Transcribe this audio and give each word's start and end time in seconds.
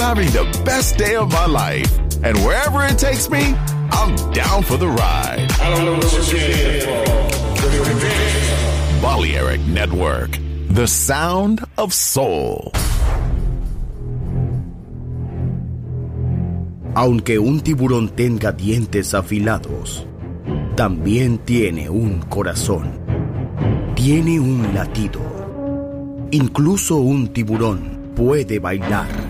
having 0.00 0.30
the 0.32 0.44
best 0.64 0.96
day 0.96 1.14
of 1.14 1.30
my 1.30 1.46
life. 1.46 1.90
And 2.24 2.36
wherever 2.38 2.84
it 2.84 2.98
takes 2.98 3.30
me, 3.30 3.54
I'm 3.92 4.16
down 4.32 4.62
for 4.62 4.76
the 4.76 4.88
ride. 4.88 5.48
I 5.60 5.70
don't 5.70 5.84
know 5.84 5.94
what 5.94 6.12
you're 6.12 6.40
here 6.40 6.80
for. 6.82 7.20
Balearic 9.02 9.60
Network, 9.62 10.38
the 10.68 10.86
sound 10.86 11.64
of 11.78 11.92
soul. 11.92 12.72
Aunque 16.94 17.38
un 17.38 17.60
tiburón 17.60 18.08
tenga 18.10 18.52
dientes 18.52 19.14
afilados, 19.14 20.04
también 20.76 21.38
tiene 21.38 21.88
un 21.88 22.20
corazón. 22.22 22.98
Tiene 23.94 24.40
un 24.40 24.74
latido. 24.74 25.20
Incluso 26.30 26.96
un 26.96 27.28
tiburón 27.28 28.12
puede 28.16 28.58
bailar. 28.58 29.29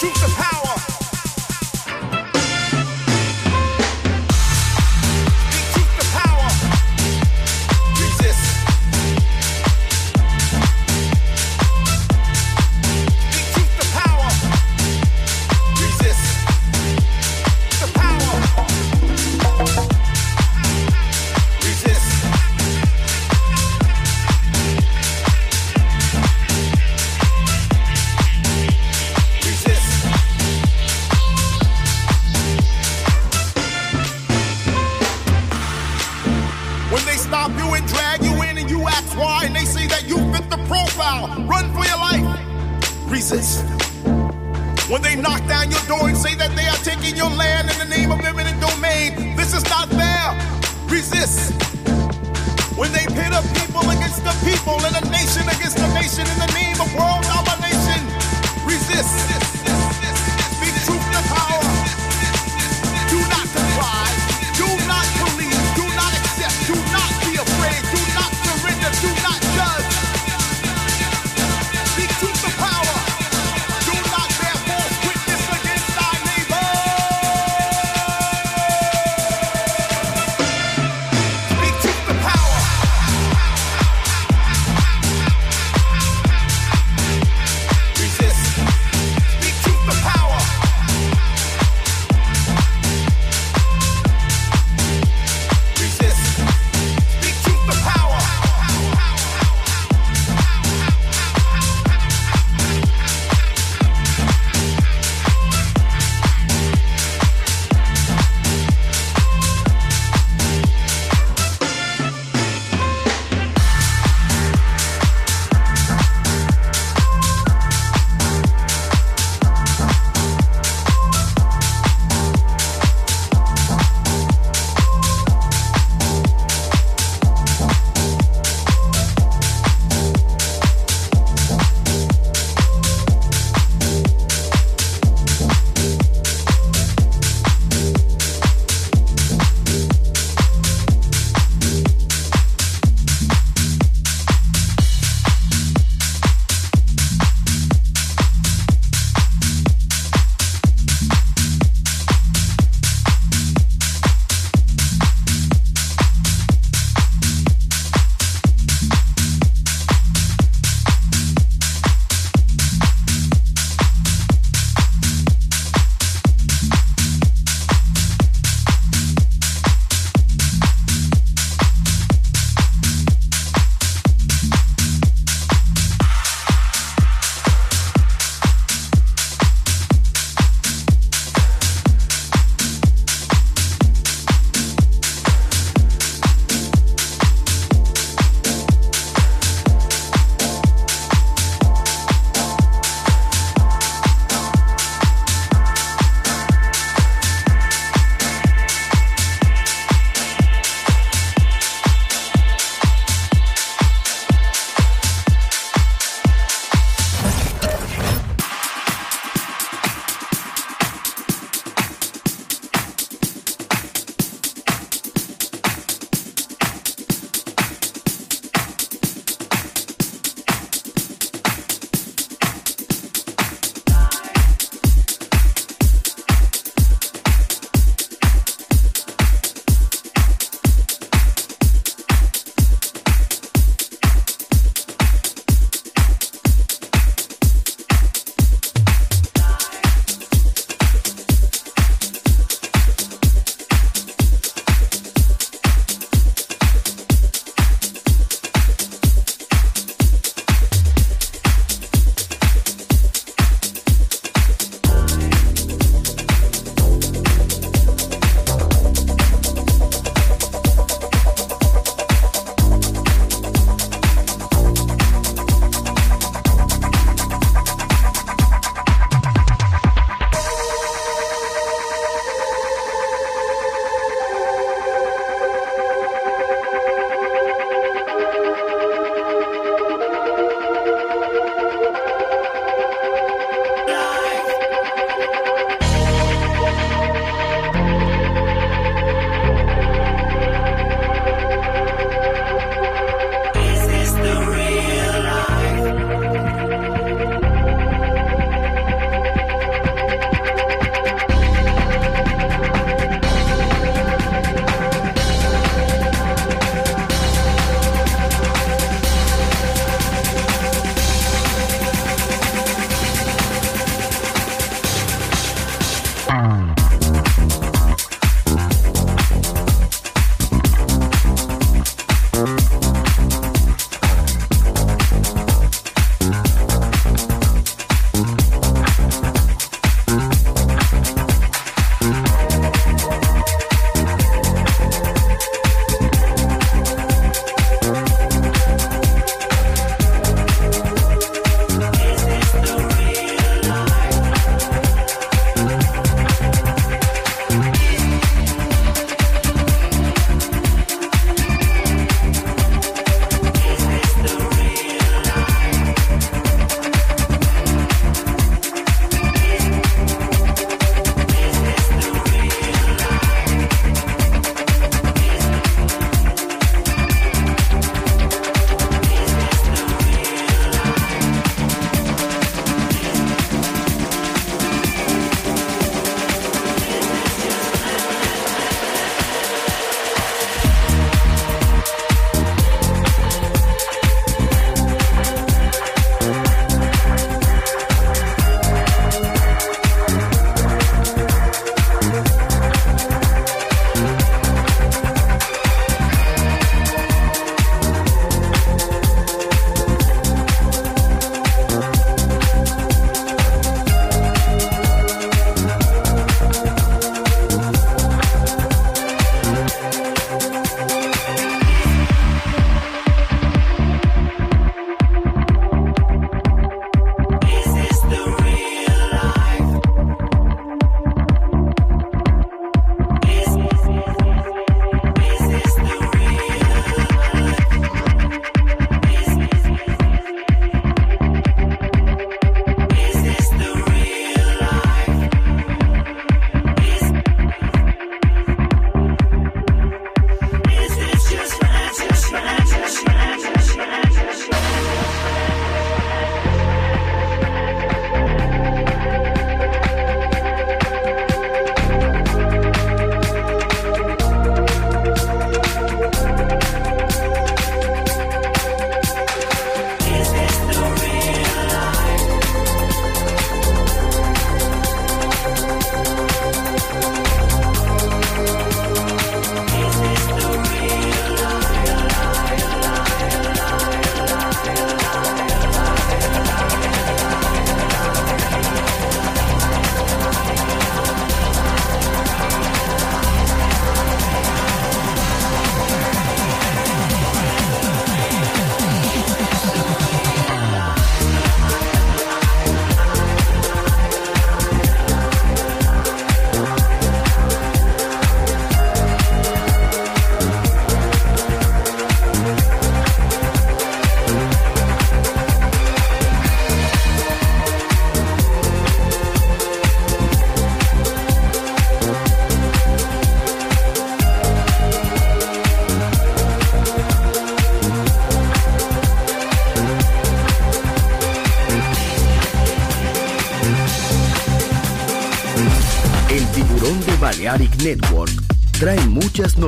Truth 0.00 0.24
of 0.24 0.34
power. 0.34 0.59